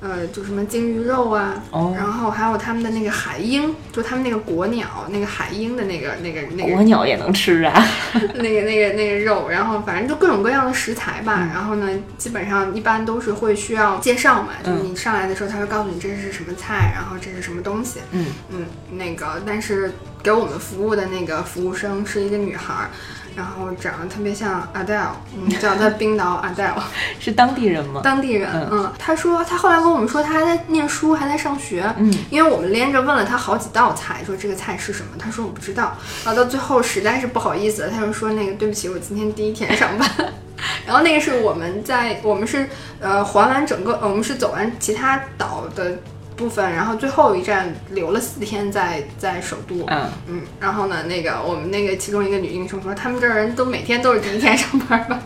[0.02, 1.62] 呃，就什么鲸鱼肉啊，
[1.94, 7.72] 然后还有他们的那个海鹰，就他们那个国鸟，那个海鹰的那个那个那个国鸟也能吃啊，
[8.34, 11.88] 那个那个那个肉，然后反正就各种各样的食材吧，然后呢，
[12.18, 22.90] 基本上一般都是会需要介绍嘛，就你上来的时候他会告诉你这是什么菜，然后这是什么东西，嗯嗯，那个但是给我们服务的那个服务生是一个女孩。
[23.34, 26.80] 然后长得特别像 Adele，嗯，叫他冰岛 Adele，
[27.18, 28.00] 是当地人吗？
[28.04, 40.08] 当地人，嗯，他说他后来跟我们说他还在念书，还在上学，嗯，因为我们连着问了他好几道菜，说这个菜是什么，他说我不知道，然后到最后实在是不好意思，他就说那个对不起，我今天第一天上班，
[40.86, 42.68] 然后那个是我们在我们是
[43.00, 45.98] 呃环完整个，我们是走完其他岛的。
[46.42, 55.22] 部分，然后最后一站留了四天在在首都，嗯嗯，然后呢，那个我们那个其中一个女英雄说，他们这儿人都每天都是第一天上班吧，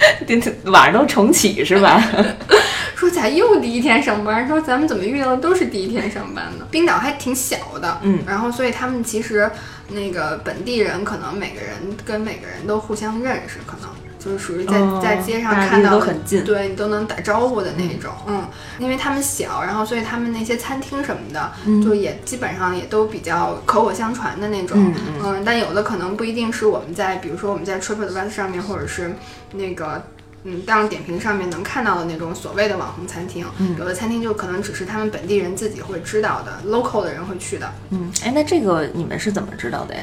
[0.72, 2.02] 晚上都重启是吧？
[2.96, 4.48] 说咋又第一天上班？
[4.48, 6.66] 说咱们怎么遇到的都是第一天上班呢？
[6.70, 9.50] 冰岛还挺小的，嗯，然后所以他们其实
[9.88, 11.74] 那个本地人可能每个人
[12.04, 13.90] 跟每个人都互相认识，可能。
[14.24, 16.00] 就是属于在在街上看到，
[16.44, 21.52] 对你都能打招呼的那种，嗯，因为他们小，然后所以他们那些餐厅什么的，
[21.84, 29.14] 就也基本上也都比较口口相传的那种，嗯，但有的可能不一定是我们在，比如说我们在 TripAdvisor 上面，或者是
[29.52, 30.02] 那个
[30.44, 33.44] 嗯大众点评上面能看到的那种所谓的网红餐厅，
[33.78, 40.02] 有的餐厅就可能只是他们本地人自己会知道的，local 的人会去的，嗯，哎，那这个你们是怎么知道的呀？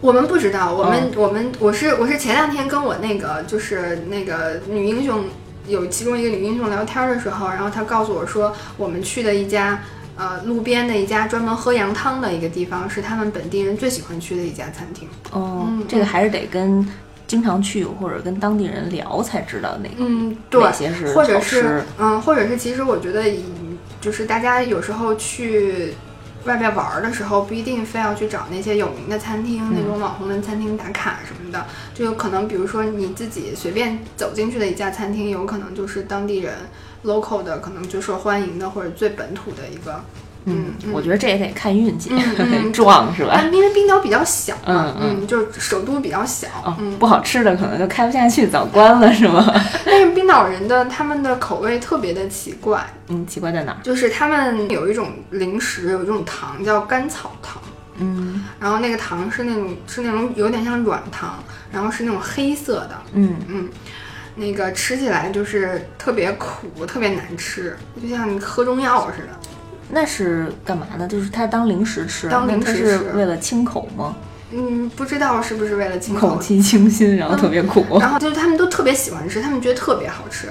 [0.00, 5.24] 我们不知道，我们我们我是我是前两天跟我那个就是那个女英雄
[5.66, 9.82] 有其中一个女英雄聊天的时候，然后她告诉我说，我们去的一家
[10.16, 15.06] 呃路边的一家专门喝羊汤的一个地方，是他们本地人最喜欢去的一家餐厅。
[15.32, 16.86] 哦，这个还是得跟
[17.26, 23.24] 经常去或者跟当地人聊才知道那个嗯，对，哪些是或者是嗯，或者是其实我觉得
[24.00, 25.92] 就是大家有时候去。
[26.44, 36.54] 外边玩的时候不一定非要去找那些有名的餐厅，那种网红的餐厅打卡什么的，就有可能，比如说你自己随便走进去的一家餐厅，有可能就是当地人
[37.04, 40.02] local 的，可能最受欢迎的或者最本土的一个
[40.46, 43.42] 嗯，我觉得这也得看运气，嗯 撞是吧？
[43.52, 46.48] 因为冰岛比较小嘛，嗯嗯，就是首都比较小，
[46.78, 49.44] 嗯，不好吃的可能就开不下去，早关了是吗？
[49.84, 53.78] 但是冰岛人的他们的口味特别的奇怪，嗯，奇怪在哪儿？
[53.82, 57.60] 就是他们有一种零食，有一种糖叫甘草糖，
[57.98, 63.68] 嗯，然后那个糖是那种是那种有点像软糖，然后是那种黑色的，嗯嗯。
[64.36, 69.28] 那个吃起来就是特别苦，特别难吃，就像你喝中药似的。
[69.90, 71.06] 那是干嘛呢？
[71.08, 74.16] 就是它当零食吃，当零食是为了清口吗？
[74.52, 77.84] 嗯，不知道是不是为了清口，口气清新，然后特别苦。
[77.98, 80.48] 然后就是他们都特别喜欢吃，他们觉得特别好吃。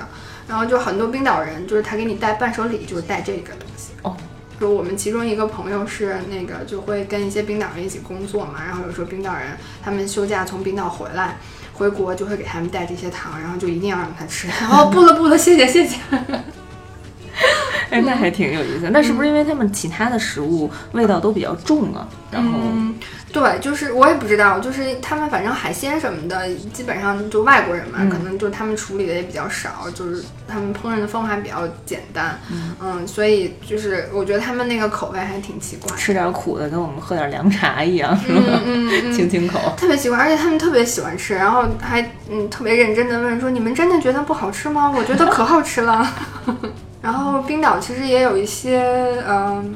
[0.48, 3.92] 然后就很多冰岛人，就是他给你带伴手礼，就是带这个东西。
[4.02, 4.16] 哦，
[4.60, 8.64] 就我们其中一个朋友是那个，就会跟一些冰岛人一起工作嘛。
[8.66, 9.44] 然后有时候冰岛人
[9.84, 11.38] 他们休假从冰岛回来。
[11.74, 14.50] 回国就会给他们带这些糖，然后就一定要让他吃。
[14.50, 15.98] 然 后不了不了，谢谢谢谢。
[17.90, 18.90] 哎，那还挺有意思。
[18.92, 22.08] 那是不是因为他们其他的食物味道都比较重啊？
[22.32, 22.52] 然后，
[23.34, 32.40] 对，就是我也不知道，就是他们反正海鲜什么的，基本上就外国人嘛，可能就他们处理的也比较少，就是他们烹饪的方法比较简单。
[32.80, 38.62] 嗯，所以就是我觉得他们那个口味还挺奇怪，吃点苦的，跟我们喝点凉茶一样，是吧？
[38.64, 44.92] 嗯，清清口，特别奇怪，而且他们特别喜欢吃，然后还嗯特别认真的问说：“你们真的觉得不好吃吗？
[44.96, 46.08] 我觉得可好吃了。”
[47.10, 48.84] 然后冰岛其实也有一些
[49.28, 49.74] 嗯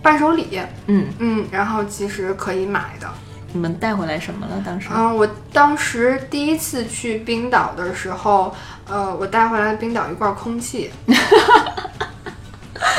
[0.00, 3.08] 伴手礼，嗯嗯，然后其实可以买的。
[3.52, 4.62] 你们带回来什么了？
[4.64, 4.88] 当时？
[4.94, 8.54] 嗯，我当时第一次去冰岛的时候，
[8.88, 10.92] 呃，我带回来冰岛一罐空气。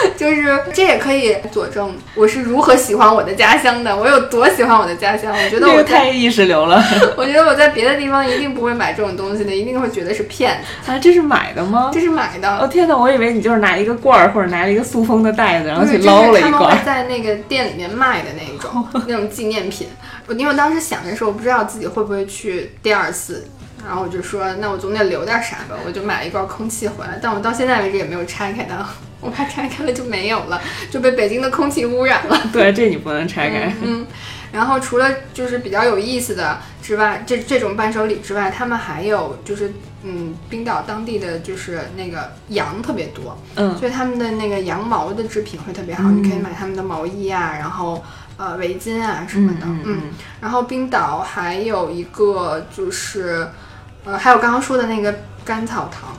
[0.18, 5.34] 就是这也可以佐证我是如何喜欢我的家乡的，我有多喜欢我的家乡。
[5.34, 6.84] 我觉得我太意识流了。
[7.18, 10.92] 我觉得我在别的地方一定不会买这种东西的，一定会觉得是骗子。
[10.92, 11.92] 啊，这是买的吗？
[11.94, 12.58] 这是买的。
[12.58, 16.52] 哦天哪，我以为你就是拿一个罐儿或者拿了一个塑封的袋子，然后去捞了一罐。
[16.52, 19.88] 他们会在那个店里面卖的那种 那种纪念品。
[20.28, 23.48] 我因为我当时想的是，我不知道自己会不会去第二次。
[23.86, 28.88] 然后我就说，那我总得留点啥吧，我就买了一罐空气回来，但我到现在为止也没有拆开它，
[29.20, 32.42] 我怕拆开了就没有了，就被北京的空气污染了。
[32.54, 33.74] 对，这你不能拆开。
[33.82, 34.06] 嗯，
[34.52, 48.04] 然后除了就是比较有意思的之外，这这种伴手礼之外，他们还有就是嗯，冰岛当地的就是那个羊特别多，嗯，所以他们的那个羊毛的制品会特别好，你可以买他们的毛衣啊，然后
[48.38, 50.02] 呃围巾啊什么的，嗯，
[50.40, 53.48] 然后冰岛还有一个就是。
[54.06, 55.14] 呃，还有刚刚说的那个
[55.46, 56.10] 甘草糖，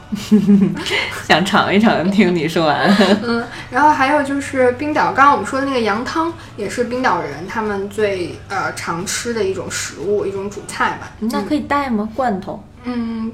[1.27, 2.88] 想尝一尝，听你说完。
[3.23, 11.11] 嗯，然后还有就是冰岛，刚刚我们说的那个羊汤，也是冰岛人他们最呃常吃的一种食物，一种主菜吧。
[11.21, 12.09] 那可以带吗？
[12.14, 12.62] 罐头？
[12.85, 13.33] 嗯。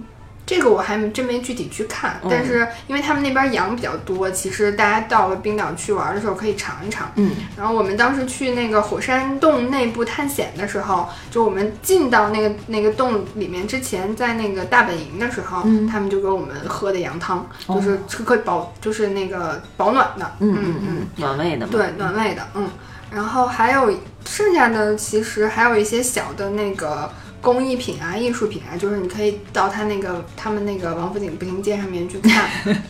[0.48, 7.12] 这个我还真没具体去看，但是因为他们那边羊比较多，其实大家到了冰岛去玩的时候可以尝一尝。
[7.16, 20.32] 嗯，然后我们当时去那个火山洞内部探险的时候，就我们进到那个那个洞里面之前，在那个大本营的时候，他们就给我们喝的羊汤，就是可以保，就是那个保暖的。
[20.38, 21.66] 嗯嗯嗯，暖胃的。
[21.66, 22.42] 对，暖胃的。
[22.54, 22.70] 嗯，
[23.12, 23.92] 然后还有
[24.24, 27.12] 剩下的，其实还有一些小的那个。
[27.40, 32.48] 工艺品啊，艺术品啊，就是你可以到他那个他们那个王府井步行街上面去看，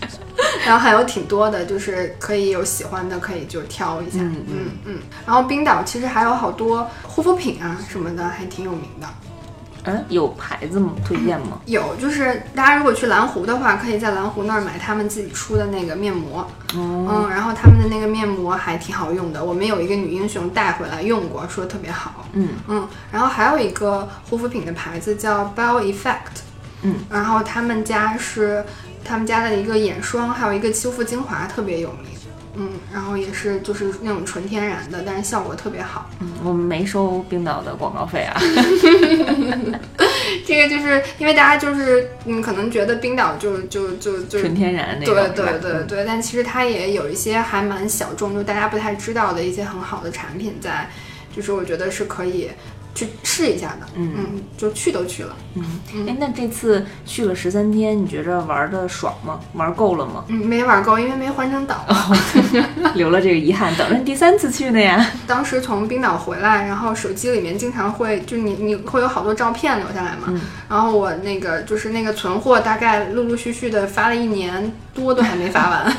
[0.65, 4.19] 然后还有挺多的，就是可以有喜欢的，可以就挑一下。
[4.21, 4.99] 嗯嗯嗯。
[5.27, 9.07] 然后冰岛其实还有好多护肤品啊什么的，还挺有名的。
[9.89, 10.93] 嗯，有牌子吗？
[11.05, 11.59] 推荐吗？
[11.67, 16.41] 有，就是大家如果去蓝湖的话，可以在蓝湖那儿买他们自己出的那个面膜。
[16.75, 17.27] 哦。
[17.27, 22.27] 嗯，然后他们的那个面膜还挺好用的，我们有一个女英雄带回来用过，说特别好。
[22.33, 22.89] 嗯嗯。
[23.11, 26.43] 然后还有一个护肤品的牌子叫 Bell Effect。
[26.83, 26.97] 嗯。
[27.11, 28.65] 然后他们家是
[29.05, 32.18] 他们家的一个眼霜，还有一个修复精华特别有名。
[32.61, 36.11] 嗯，然后也是就是那种纯天然的，但是效果特别好。
[36.21, 38.37] 嗯，我们没收冰岛的广告费啊。
[40.45, 50.91] 这个就是因为大家就是嗯，可能觉得冰岛就就就就纯天然那种，对对对对，但其实它也有一些还蛮小众，就大家不太知道的一些很好的产品在，
[51.35, 52.51] 就是我觉得是可以。
[52.99, 55.65] 去试一下的，嗯嗯，就去都去了，嗯，
[56.09, 59.39] 哎，那这次去了十三天，你觉着玩的爽吗？
[59.53, 60.25] 玩够了吗？
[60.27, 61.85] 嗯，没玩够，因为没环成岛，
[62.95, 65.13] 留了这个遗憾，等着第三次去呢呀。
[65.29, 70.35] 当时从冰岛回来，然后手机里面经常会，就你你会有好多照片留下来嘛，
[70.69, 75.97] 然后我那个就是那个存货，大概陆陆续续的发了一年多，都还没发完。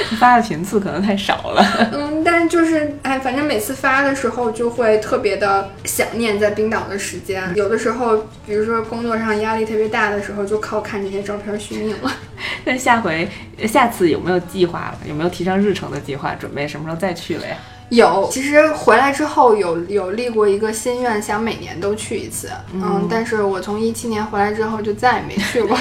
[0.18, 7.42] 发的频次可能太少了， 嗯，但就是哎，反正每次发的时候就会特别的想念在冰岛的时间。
[7.54, 12.12] 有的时候，比如说工作上压力特别大的时候，就靠看这些照片续命了。
[12.64, 13.28] 那下回
[13.66, 14.98] 下次有没有计划了？
[15.06, 16.34] 有没有提上日程的计划？
[16.34, 17.56] 准备什么时候再去了呀？
[17.90, 22.50] 有，其实回来之后有有立过一个心愿，想每年都去一次。
[22.74, 25.76] 嗯，但是我从一七年回来之后就再也没去过，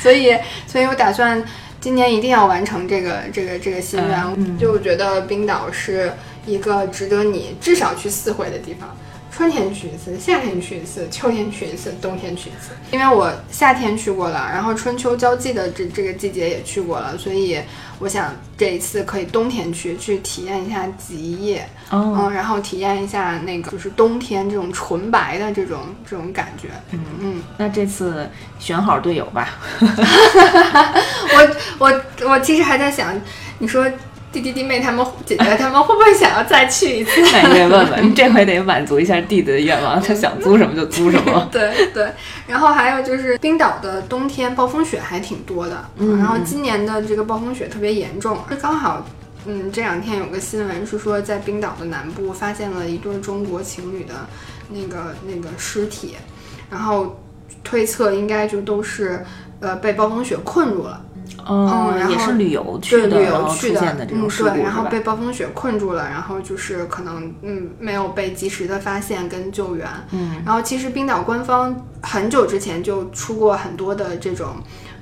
[0.00, 0.36] 所以，
[0.66, 1.42] 所以我打算
[1.80, 4.58] 今年一定要完成这个这个这个心愿。
[4.58, 6.12] 就觉得冰岛是
[6.46, 8.96] 一个值得你至少去四回的地方。
[9.32, 12.72] 春天去一次，夏天去一次，秋天去一次，冬天去一次。
[12.90, 17.58] 因为我夏天去过了，然后春秋交际的这这个季节也去过了，所以
[18.00, 26.70] 我想这一次可以冬天去，去体验一下极夜，嗯，然后体验一下那个就是冬天这种纯白的这种这种感觉。
[26.90, 28.28] 嗯嗯，那这次
[28.58, 29.50] 选好队友吧。
[29.78, 33.14] 我我我其实还在想，
[33.58, 33.88] 你说。
[34.32, 37.20] 弟弟弟妹他们姐姐他们会不会想要再去一次？
[37.32, 41.48] 那你得问问，这回得满足一下弟弟的愿望，他想租什么就租什么。
[41.50, 42.12] 对对，
[42.46, 49.04] 然后还有就是冰岛的冬天暴风雪还挺多的，嗯然后今年的这个暴风雪特别严重，刚好，
[49.46, 54.14] 嗯，这两天有个新闻是说在冰岛的南部发现了一对中国情侣的
[54.68, 56.14] 那个那个尸体，
[56.70, 57.20] 然后
[57.64, 59.26] 推测应该就都是
[59.58, 61.04] 呃被暴风雪困住了。
[61.48, 74.56] 嗯，也是旅游去的，旅游去的，嗯，对，然后被暴风雪困住了，然后就是可能嗯没有被及时的发现跟救援，嗯，然后其实冰岛官方很久之前就出过很多的这种，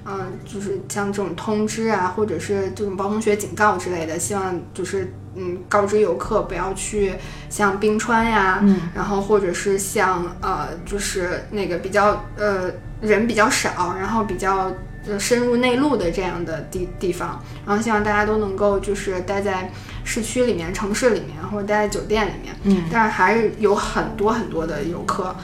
[0.05, 7.15] 嗯，就是像这种通知啊，或者是这种暴风雪警告之类的，希望就是嗯告知游客不要去
[7.51, 12.71] 像冰川呀，嗯，然后或者是像呃就是那个比较呃
[13.01, 14.73] 人比较少，然后比较。
[15.09, 19.73] 就深入内陆的这样的地地方，然后希望大家都能够就是待在
[20.05, 22.55] 市区里面、城市里面，或者待在酒店里面。
[22.65, 25.35] 嗯，但是还是有很多很多的游客，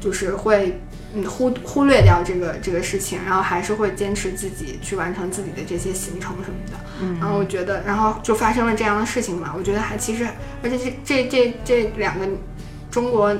[0.00, 0.80] 就是会
[1.14, 6.76] 嗯忽忽略掉这个这个事情，然后还是会坚持自己去完成自己的这些行程什么的。
[7.00, 10.26] 嗯，然后我觉得，然后就发生了这样的事情嘛，我觉得还其实，
[10.62, 12.26] 而且这这这这两个
[12.90, 13.34] 中国。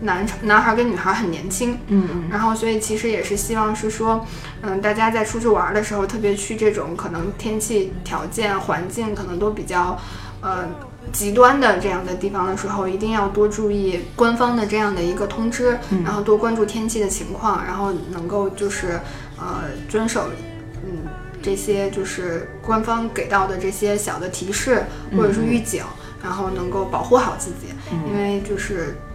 [0.00, 4.26] 男男孩跟女孩很年轻，嗯嗯，然后所以其实也是希望是说，
[4.60, 9.98] 嗯，大家在出去玩的时候，特别去这种可能天气条件环境可能都比较，
[10.42, 10.68] 呃，
[11.12, 19.00] 极端的这样的地方的时候，一定要多注意官方的这样的一个通知，然后多关注天气的情况，然后能够就是
[19.38, 20.28] 呃遵守，
[20.84, 21.08] 嗯，
[21.40, 24.84] 这些就是官方给到的这些小的提示
[25.16, 25.82] 或者是预警，
[26.22, 27.68] 然后能够保护好自己，
[28.06, 29.05] 因为就是嗯。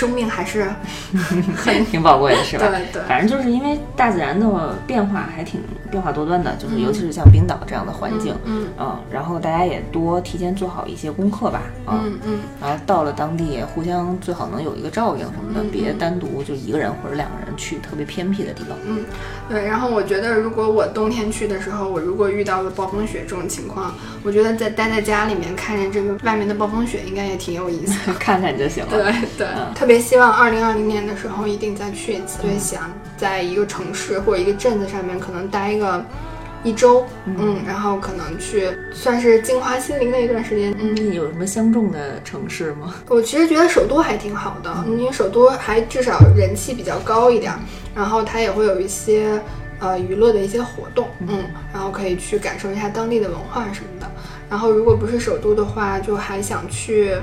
[0.00, 0.66] 生命还是
[1.54, 2.66] 很挺宝贵的，是吧？
[2.68, 18.78] 对对，反正就是因为大自然的变化还挺变化多端的，就是尤其是像冰岛这样的环境，嗯嗯，然后大家也多提前做好一些功课吧，嗯嗯，然后到了当地互相最好能有一个照应什么的，别单独就一个人或者两个人去特别偏僻的地方。
[18.86, 19.04] 嗯，
[19.50, 19.66] 对。
[19.66, 23.92] 然后我觉得，如果我冬天去的时候，我如果遇到了暴风雪这种情况，
[24.22, 28.90] 我觉得在待在家里面看着这个外面的暴风雪，应该也挺有意思的， 看看就行了。
[28.90, 29.46] 对对。
[29.74, 36.04] 特别希望二零二零年的时候一定再去一次，对，想在一个城市或者一个镇子上面可能待个
[36.62, 40.74] 一周，嗯，然后可能去算是净化心灵的一段时间。
[40.78, 42.94] 嗯，有什么相中的城市吗？
[43.08, 47.52] 我其实觉得首都还挺好的，因为首都还至少人气比较高一点，
[47.94, 49.40] 然后它也会有一些
[49.78, 54.06] 呃娱乐的一些活动，嗯，然后可以去感受一下当地的文化什么的。
[54.50, 57.14] 然后如果不是首都的话，就还想去。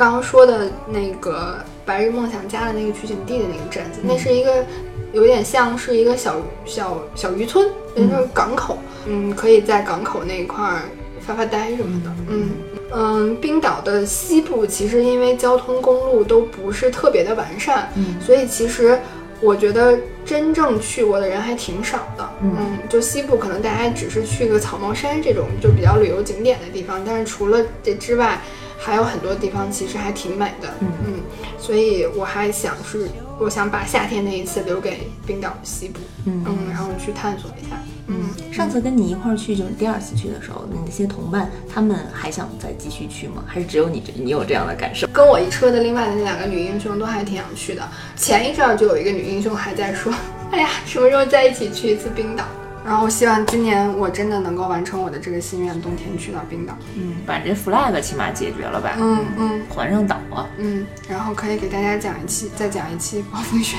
[0.00, 4.64] 刚刚说的那个《白日梦想家》的那个取景地的那个镇子，那是一个
[5.12, 10.80] 有点像是一个小小小渔村，就是港口，嗯，可以在港口那一块儿
[11.20, 12.48] 发发呆什么的，嗯
[12.92, 13.36] 嗯。
[13.42, 17.92] 冰岛的西部其实因为交通公路都不是特别的完善，
[18.24, 18.98] 所以其实
[19.42, 22.56] 我觉得真正去过的人还挺少的，嗯，
[22.88, 28.40] 就西部可能大家只是去个草帽山这种就比较旅游景点的地方，但是除了这之外。
[28.82, 31.20] 还有很多地方其实还挺美的，嗯嗯，
[31.58, 33.06] 所以我还想是，
[33.38, 37.76] 我想把夏天那一次留给冰岛西部，嗯嗯，然后去探索一下，
[38.06, 38.16] 嗯。
[38.50, 43.44] 上次跟你一块儿去就是第二次去的时候，你那些同伴他们还想再继续去吗？
[43.46, 45.06] 还是只有你你有这样的感受？
[45.08, 47.86] 跟我一车的另外的那两个女英雄都还挺想去的。
[48.16, 50.12] 前一阵儿就有一个女英雄还在说，
[50.50, 52.44] 哎呀，什么时候再一起去一次冰岛？
[52.84, 56.76] 然后希望今年我真的能够完成我的这个心愿，冬天去到冰岛。
[56.96, 58.96] 嗯，把这 flag 起码解决了吧？
[58.98, 60.48] 嗯嗯，环上岛啊。
[60.56, 63.76] 嗯，然后可以给大家讲一期，再讲一期暴风雪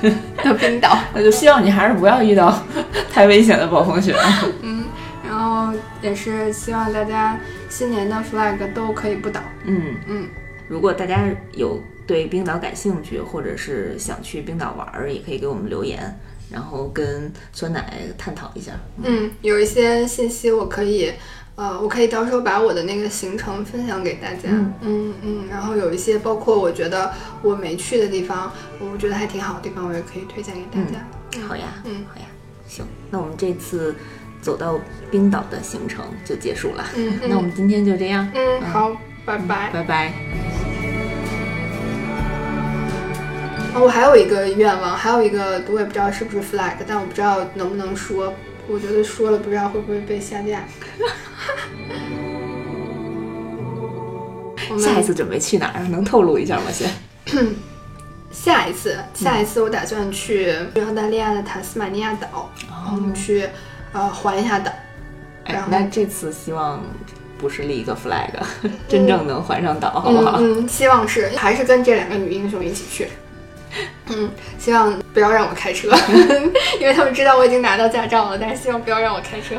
[0.42, 0.98] 的冰岛。
[1.14, 2.62] 那就希望你还是不要遇到
[3.12, 4.16] 太危险的暴风雪。
[4.62, 4.84] 嗯，
[5.26, 7.38] 然后也是希望大家
[7.68, 9.40] 新年的 flag 都可以不倒。
[9.64, 10.26] 嗯嗯，
[10.68, 11.20] 如果大家
[11.52, 16.18] 有对冰岛感兴趣，或者是想去冰岛玩儿，也可以给我们留言，
[16.50, 18.72] 然后跟酸奶探讨一下。
[19.02, 21.12] 嗯，有一些信息我可以。
[21.58, 24.42] 呃，我可以到时候把我的那个行程分享给大家。
[24.44, 31.04] 嗯嗯嗯，然后有一些包括我觉得我没去的地方，我觉得还挺好的地方，我也可以推荐给大家。
[31.48, 32.26] 好呀，嗯，好呀，
[32.68, 33.92] 行，那我们这次
[34.40, 34.78] 走到
[35.10, 36.86] 冰岛的行程就结束了。
[36.94, 38.30] 嗯，那我们今天就这样。
[38.32, 38.96] 嗯，好，
[39.26, 40.57] 拜拜，拜拜。
[43.78, 48.34] 哦，我还有一个愿望，还有一个我也不知道是不是 flag，但我不知道能不能说。
[48.68, 50.64] 我觉得说了不知道会不会被下架。
[54.78, 55.82] 下一次准备去哪儿？
[55.88, 56.64] 能透露一下吗？
[56.70, 56.90] 先。
[58.30, 60.52] 下一次，下一次我打算去
[60.84, 62.50] 澳大利亚的塔斯马尼亚岛，
[62.92, 63.48] 我们去
[63.92, 64.70] 呃环一下岛。
[65.44, 66.82] 哎，那这次希望
[67.38, 68.28] 不是立一个 flag，
[68.86, 70.36] 真正能环上岛，好不好？
[70.40, 73.08] 嗯，希望是，还是跟这两个女英雄一起去。
[74.10, 75.90] 嗯，希望不要让我开车，
[76.80, 79.56] 因为他们知道我已经拿到驾照了，但是希望不要让我开车。